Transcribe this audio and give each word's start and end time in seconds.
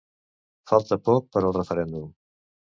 Falta 0.71 0.99
poc 1.09 1.29
per 1.37 1.45
al 1.45 1.55
referèndum 1.61 2.11